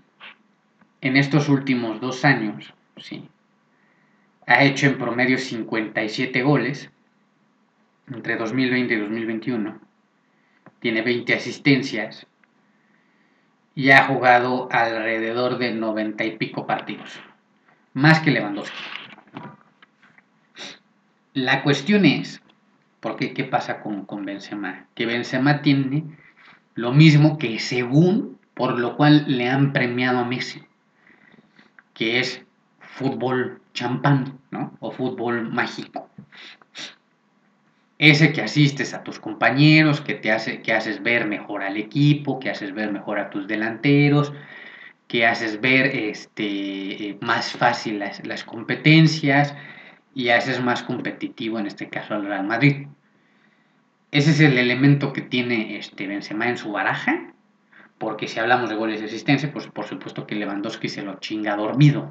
[1.03, 3.27] en estos últimos dos años, ¿sí?
[4.47, 6.89] ha hecho en promedio 57 goles
[8.09, 9.81] entre 2020 y 2021,
[10.79, 12.25] tiene 20 asistencias
[13.75, 17.19] y ha jugado alrededor de 90 y pico partidos,
[17.93, 18.77] más que Lewandowski.
[21.33, 22.41] La cuestión es,
[23.01, 23.33] ¿por qué?
[23.33, 24.85] ¿Qué pasa con, con Benzema?
[24.95, 26.05] Que Benzema tiene
[26.75, 30.63] lo mismo que según, por lo cual le han premiado a Messi
[31.93, 32.43] que es
[32.79, 34.75] fútbol champán, ¿no?
[34.79, 36.09] O fútbol mágico.
[37.97, 42.39] Ese que asistes a tus compañeros, que te hace, que haces ver mejor al equipo,
[42.39, 44.33] que haces ver mejor a tus delanteros,
[45.07, 49.55] que haces ver este, más fácil las, las competencias
[50.13, 52.87] y haces más competitivo, en este caso, al Real Madrid.
[54.11, 57.32] Ese es el elemento que tiene este Benzema en su baraja
[57.97, 61.55] porque si hablamos de goles de asistencia, pues por supuesto que Lewandowski se lo chinga
[61.55, 62.09] dormido.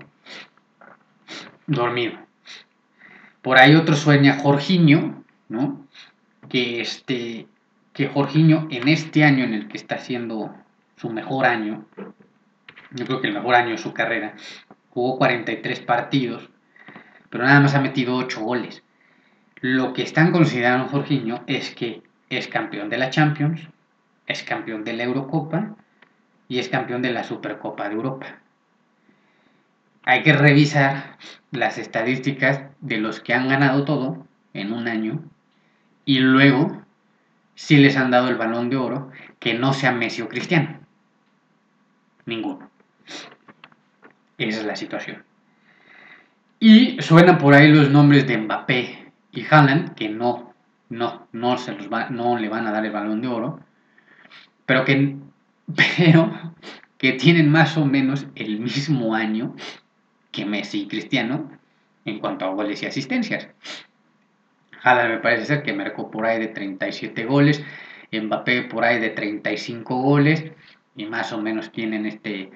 [1.66, 2.18] Dormido.
[3.42, 5.87] Por ahí otro sueña Jorginho, ¿no?
[6.49, 7.47] Que este
[7.92, 10.55] que Jorginho en este año en el que está haciendo
[10.97, 11.85] su mejor año,
[12.92, 14.35] yo creo que el mejor año de su carrera,
[14.90, 16.49] jugó 43 partidos,
[17.29, 18.83] pero nada más ha metido 8 goles.
[19.61, 23.68] Lo que están considerando Jorginho es que es campeón de la Champions,
[24.33, 25.77] es campeón de la Eurocopa
[26.49, 28.38] y es campeón de la Supercopa de Europa.
[30.05, 31.16] Hay que revisar
[31.53, 35.23] las estadísticas de los que han ganado todo en un año
[36.05, 36.83] y luego
[37.55, 40.81] si les han dado el balón de oro que no sea Messi o Cristiano.
[42.27, 42.71] Ninguno.
[44.38, 45.25] Esa es la situación.
[46.59, 50.55] Y suenan por ahí los nombres de Mbappé y Haaland, que no,
[50.88, 53.61] no, no, se los va, no le van a dar el balón de oro
[54.72, 55.16] pero que,
[55.76, 56.54] pero
[56.96, 59.54] que tienen más o menos el mismo año
[60.30, 61.50] que Messi y Cristiano
[62.06, 63.48] en cuanto a goles y asistencias.
[64.82, 67.62] Haaland me parece ser que marcó por ahí de 37 goles,
[68.12, 70.50] Mbappé por ahí de 35 goles
[70.96, 72.50] y más o menos tienen este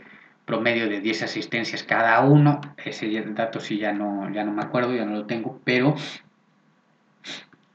[0.46, 2.62] promedio de 10 asistencias cada uno.
[2.82, 5.94] Ese dato sí ya no, ya no me acuerdo, ya no lo tengo, pero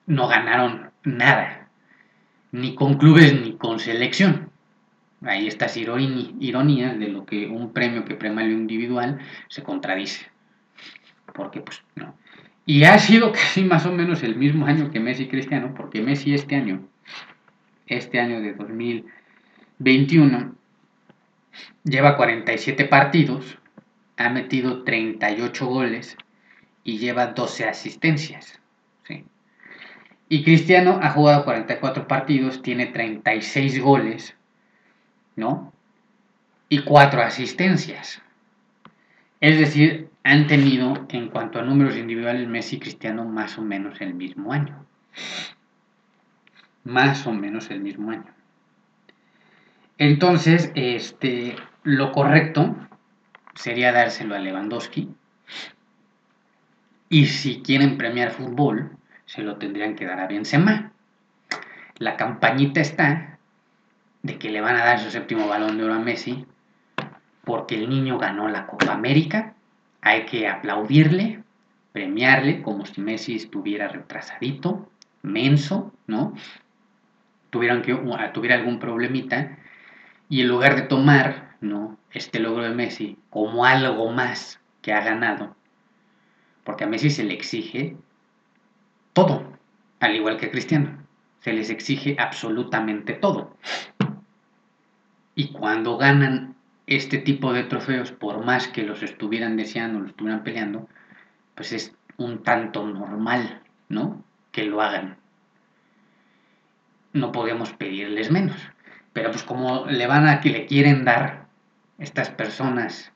[0.07, 1.60] no ganaron nada
[2.51, 4.49] ni con clubes ni con selección.
[5.23, 10.25] Ahí estas ironías de lo que un premio que premia lo individual se contradice.
[11.33, 12.15] Porque, pues, no.
[12.65, 16.33] Y ha sido casi más o menos el mismo año que Messi Cristiano, porque Messi
[16.33, 16.87] este año,
[17.87, 20.55] este año de 2021,
[21.83, 23.57] lleva 47 partidos,
[24.17, 26.17] ha metido 38 goles
[26.83, 28.60] y lleva 12 asistencias.
[30.31, 34.33] Y Cristiano ha jugado 44 partidos, tiene 36 goles,
[35.35, 35.73] ¿no?
[36.69, 38.21] Y 4 asistencias.
[39.41, 43.99] Es decir, han tenido en cuanto a números individuales Messi y Cristiano más o menos
[43.99, 44.85] el mismo año.
[46.85, 48.33] Más o menos el mismo año.
[49.97, 52.73] Entonces, este, lo correcto
[53.53, 55.09] sería dárselo a Lewandowski.
[57.09, 58.95] Y si quieren premiar fútbol,
[59.31, 60.91] se lo tendrían que dar a Benzema.
[61.97, 63.39] La campañita está
[64.23, 66.45] de que le van a dar su séptimo balón de oro a Messi
[67.45, 69.53] porque el niño ganó la Copa América.
[70.01, 71.43] Hay que aplaudirle,
[71.93, 74.89] premiarle como si Messi estuviera retrasadito,
[75.21, 76.33] menso, ¿no?
[77.51, 77.95] Tuvieron que,
[78.33, 79.57] tuviera algún problemita
[80.27, 81.97] y en lugar de tomar, ¿no?
[82.11, 85.55] Este logro de Messi como algo más que ha ganado,
[86.65, 87.95] porque a Messi se le exige
[89.13, 89.43] todo,
[89.99, 90.97] al igual que Cristiano,
[91.39, 93.55] se les exige absolutamente todo.
[95.35, 96.55] Y cuando ganan
[96.87, 100.87] este tipo de trofeos, por más que los estuvieran deseando, los estuvieran peleando,
[101.55, 104.23] pues es un tanto normal, ¿no?
[104.51, 105.17] Que lo hagan.
[107.13, 108.57] No podemos pedirles menos.
[109.13, 111.47] Pero pues como le van a que le quieren dar
[111.97, 113.11] estas personas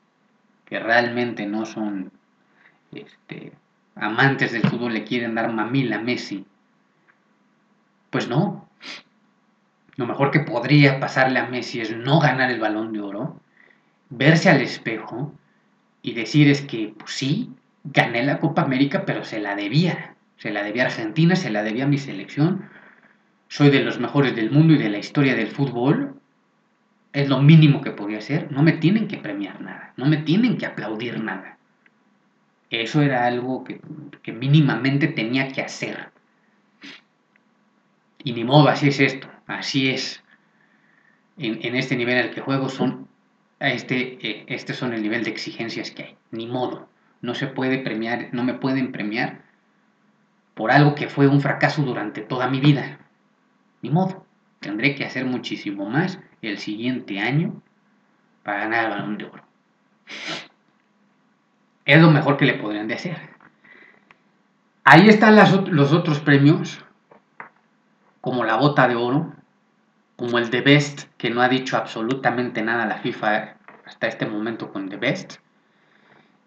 [0.64, 2.12] que realmente no son
[2.92, 3.52] este,
[3.96, 6.44] amantes del fútbol, le quieren dar mamila a Messi,
[8.10, 8.68] pues no.
[9.96, 13.40] Lo mejor que podría pasarle a Messi es no ganar el balón de oro,
[14.10, 15.32] verse al espejo
[16.02, 17.50] y decir es que, pues sí,
[17.84, 20.14] gané la Copa América, pero se la debía.
[20.36, 22.68] Se la debía a Argentina, se la debía a mi selección.
[23.48, 26.14] Soy de los mejores del mundo y de la historia del fútbol.
[27.12, 28.52] Es lo mínimo que podía hacer.
[28.52, 29.92] No me tienen que premiar nada.
[29.96, 31.56] No me tienen que aplaudir nada.
[32.70, 33.80] Eso era algo que,
[34.32, 36.10] mínimamente tenía que hacer.
[38.24, 39.28] Y ni modo, así es esto.
[39.46, 40.22] Así es.
[41.38, 43.08] En, este nivel el que juego son
[43.60, 46.16] este, eh, este son el nivel de exigencias que hay.
[46.30, 46.88] Ni modo.
[47.22, 49.42] No se puede premiar, no me pueden premiar
[50.54, 52.98] por algo que fue un fracaso durante toda mi vida.
[53.82, 54.26] Ni modo.
[54.60, 57.62] Tendré que hacer muchísimo más el siguiente año
[58.42, 59.44] para ganar el balón de oro.
[61.86, 63.16] Es lo mejor que le podrían de hacer.
[64.84, 66.84] Ahí están los otros premios,
[68.20, 69.32] como la bota de oro,
[70.16, 74.72] como el The Best, que no ha dicho absolutamente nada la FIFA hasta este momento
[74.72, 75.36] con The Best.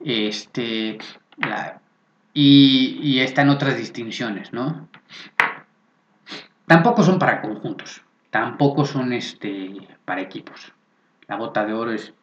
[0.04, 0.98] Este,
[2.34, 4.88] y, y están otras distinciones, ¿no?
[6.66, 10.74] Tampoco son para conjuntos, tampoco son este, para equipos.
[11.28, 12.14] La bota de oro es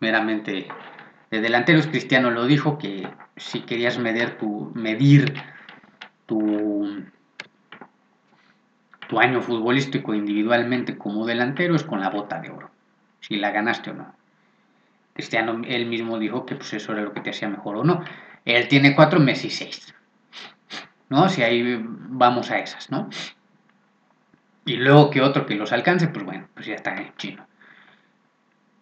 [0.00, 0.68] meramente
[1.30, 1.86] de delanteros.
[1.86, 5.34] Cristiano lo dijo que si querías medir tu, medir
[9.06, 12.70] tu año futbolístico individualmente como delantero es con la bota de oro,
[13.20, 14.14] si la ganaste o no.
[15.14, 18.04] Cristiano él mismo dijo que pues eso era lo que te hacía mejor o no.
[18.44, 19.94] Él tiene cuatro, Messi seis.
[21.08, 21.28] ¿No?
[21.28, 23.08] Si ahí vamos a esas, ¿no?
[24.64, 27.46] Y luego que otro que los alcance, pues bueno, pues ya está en chino.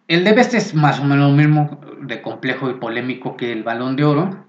[0.07, 3.63] El de Best es más o menos lo mismo de complejo y polémico que el
[3.63, 4.45] balón de oro,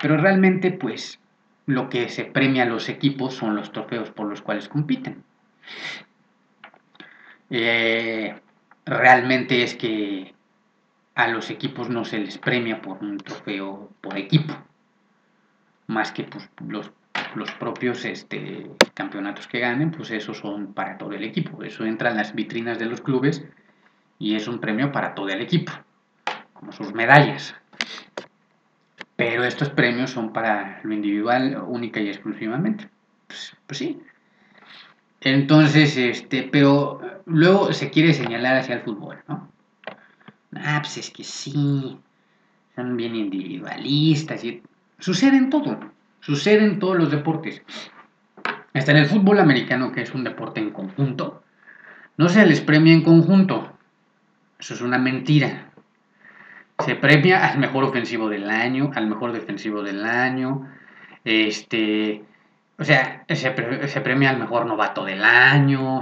[0.00, 1.20] pero realmente pues
[1.66, 5.22] lo que se premia a los equipos son los trofeos por los cuales compiten.
[7.50, 8.34] Eh,
[8.86, 10.34] realmente es que
[11.14, 14.54] a los equipos no se les premia por un trofeo por equipo,
[15.86, 16.90] más que pues, los,
[17.34, 21.62] los, propios este, campeonatos que ganen, pues esos son para todo el equipo.
[21.62, 23.44] Eso entra en las vitrinas de los clubes
[24.18, 25.72] y es un premio para todo el equipo,
[26.52, 27.54] como sus medallas.
[29.16, 32.88] Pero estos premios son para lo individual, única y exclusivamente.
[33.26, 34.00] Pues, pues, sí.
[35.20, 39.48] Entonces, este, pero luego se quiere señalar hacia el fútbol, ¿no?
[40.56, 41.98] Ah, pues es que sí,
[42.74, 44.44] son bien individualistas.
[44.44, 44.62] Y...
[44.98, 45.78] Sucede en todo,
[46.20, 47.62] sucede en todos los deportes.
[48.72, 51.42] Hasta en el fútbol americano, que es un deporte en conjunto,
[52.16, 53.73] no se les premia en conjunto.
[54.64, 55.66] Eso es una mentira.
[56.78, 60.72] Se premia al mejor ofensivo del año, al mejor defensivo del año,
[61.22, 62.24] este,
[62.78, 66.00] o sea, se, premia al mejor novato del año,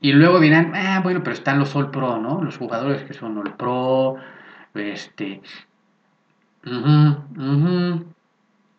[0.00, 2.40] y luego dirán, ah, bueno, pero están los All Pro, ¿no?
[2.44, 4.14] Los jugadores que son All Pro,
[4.74, 5.42] este,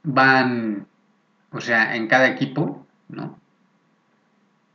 [0.03, 0.87] van,
[1.51, 3.37] o sea, en cada equipo, ¿no?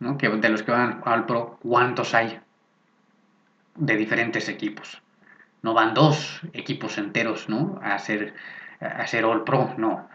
[0.01, 0.18] ¿no?
[0.18, 2.39] Que de los que van al Pro, ¿cuántos hay
[3.79, 5.03] de diferentes equipos?
[5.62, 7.81] no van dos equipos enteros, ¿no?
[7.83, 8.35] A ser,
[8.81, 10.09] a All Pro, no.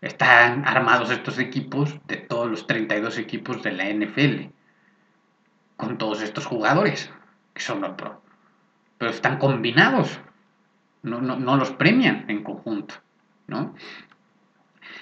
[0.00, 4.52] Están armados estos equipos de todos los 32 equipos de la NFL,
[5.76, 7.10] con todos estos jugadores
[7.54, 8.22] que son All Pro.
[8.98, 10.20] Pero están combinados.
[11.02, 12.94] no, no, los premian en conjunto,
[13.46, 13.74] ¿no?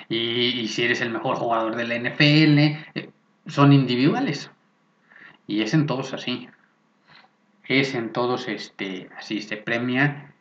[0.08, 2.58] Y, si eres el mejor jugador de la NFL,
[2.94, 3.10] eh,
[3.46, 4.50] son individuales.
[5.46, 6.48] Y es en todos así.
[7.66, 10.34] Es en todos este, así, se premia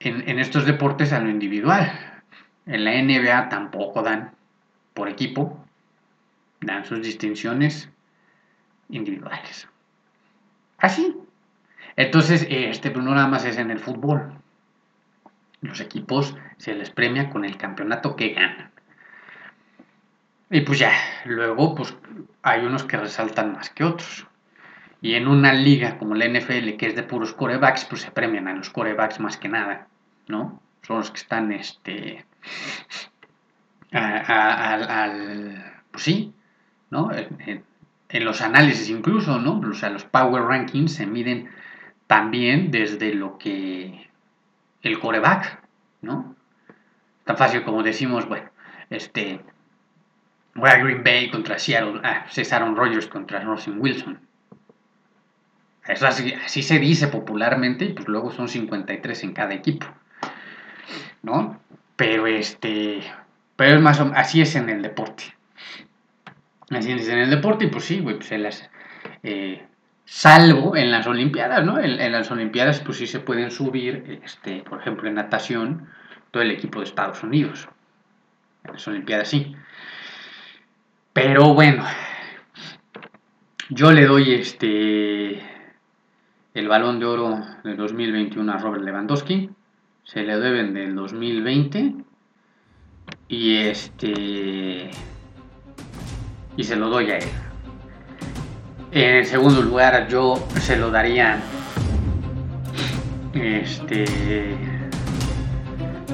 [0.00, 1.90] en, estos deportes a lo individual.
[2.66, 4.32] En la NBA tampoco dan
[4.92, 5.64] por equipo,
[6.60, 7.88] dan sus distinciones
[8.88, 9.68] individuales.
[10.78, 11.16] Así.
[11.96, 14.34] Entonces, este, pues no nada más es en el fútbol.
[15.62, 18.70] Los equipos se les premia con el campeonato que ganan.
[20.50, 20.92] Y pues ya,
[21.24, 21.96] luego pues
[22.42, 24.26] hay unos que resaltan más que otros.
[25.02, 28.48] Y en una liga como la NFL, que es de puros corebacks, pues se premian
[28.48, 29.88] a los corebacks más que nada,
[30.26, 30.60] ¿no?
[30.82, 32.24] Son los que están, este,
[33.92, 36.32] al, pues sí,
[36.90, 37.10] ¿no?
[37.12, 37.64] En,
[38.24, 39.60] los análisis incluso, ¿no?
[39.60, 41.50] O sea, los power rankings se miden
[42.06, 44.08] también desde lo que
[44.82, 45.60] el coreback,
[46.00, 46.34] ¿no?
[47.24, 48.48] Tan fácil como decimos, bueno,
[48.88, 49.40] este,
[50.54, 54.25] voy a Green Bay contra Seattle, ah, es Aaron Rodgers contra Russell Wilson.
[55.88, 59.86] Eso así, se dice popularmente y pues luego son 53 en cada equipo,
[61.22, 61.60] ¿no?
[61.94, 63.02] Pero este,
[63.54, 65.24] pero es más o, así es en el deporte.
[66.70, 68.68] Así es en el deporte y pues sí, pues en las,
[69.22, 69.64] eh,
[70.04, 71.78] salvo en las Olimpiadas, ¿no?
[71.78, 75.88] En, las Olimpiadas pues sí se pueden subir, este, por ejemplo en natación,
[76.32, 77.68] todo el equipo de Estados Unidos.
[78.64, 79.54] En las Olimpiadas sí.
[81.12, 81.84] Pero bueno,
[83.70, 85.55] yo le doy este
[86.56, 89.50] el balón de oro de 2021 a Robert Lewandowski.
[90.04, 91.94] Se le deben del 2020
[93.28, 94.90] y este.
[96.56, 97.28] Y se lo doy a él.
[98.90, 101.40] En segundo lugar, yo se lo daría.
[103.34, 104.56] Este.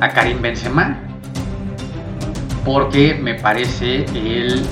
[0.01, 0.99] A Karim Benzema.
[2.65, 4.65] Porque me parece el.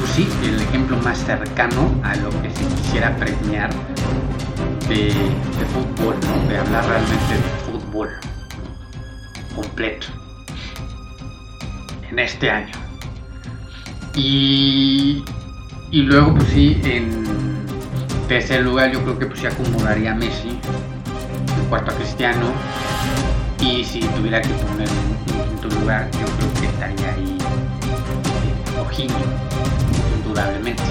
[0.00, 3.70] Pues sí, el ejemplo más cercano a lo que se quisiera premiar
[4.88, 5.12] de,
[5.72, 6.16] fútbol.
[6.48, 8.08] De hablar realmente de fútbol
[9.54, 10.06] completo
[12.10, 12.72] en este año.
[14.14, 15.22] Y,
[15.90, 17.24] y luego, pues sí, en
[18.26, 22.52] tercer lugar yo creo que pues se acomodaría a Messi, en cuarto a Cristiano,
[23.60, 27.38] y si tuviera que poner en quinto lugar, yo creo que estaría ahí
[28.76, 29.59] eh,
[30.40, 30.82] indudablemente,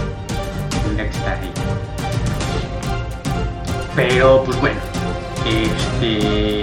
[0.83, 1.51] tendría que estar ahí.
[3.95, 4.79] Pero pues bueno,
[5.45, 6.61] este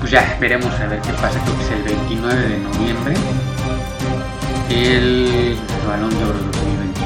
[0.00, 3.14] pues ya veremos a ver qué pasa, creo que es el 29 de noviembre,
[4.70, 7.00] el balón de oro 2020.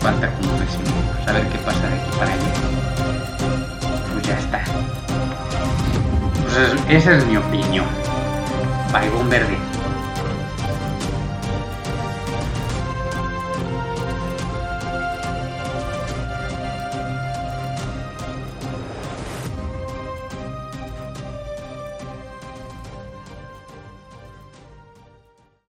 [0.00, 0.78] Falta como mes
[1.24, 2.52] y a ver qué pasa de aquí para allá.
[4.12, 4.64] Pues ya está.
[6.42, 7.86] Pues esa es mi opinión.
[8.92, 9.71] Baigón verde.